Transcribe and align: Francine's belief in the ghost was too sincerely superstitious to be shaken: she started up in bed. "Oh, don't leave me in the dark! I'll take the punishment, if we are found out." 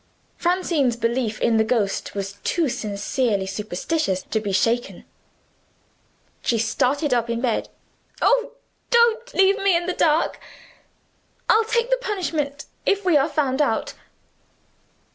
Francine's 0.35 0.95
belief 0.95 1.39
in 1.41 1.57
the 1.57 1.63
ghost 1.63 2.15
was 2.15 2.39
too 2.43 2.67
sincerely 2.67 3.45
superstitious 3.45 4.23
to 4.23 4.39
be 4.39 4.51
shaken: 4.51 5.05
she 6.41 6.57
started 6.57 7.13
up 7.13 7.29
in 7.29 7.39
bed. 7.39 7.69
"Oh, 8.19 8.53
don't 8.89 9.31
leave 9.35 9.59
me 9.61 9.77
in 9.77 9.85
the 9.85 9.93
dark! 9.93 10.39
I'll 11.47 11.65
take 11.65 11.91
the 11.91 11.97
punishment, 12.01 12.65
if 12.83 13.05
we 13.05 13.15
are 13.15 13.29
found 13.29 13.61
out." 13.61 13.93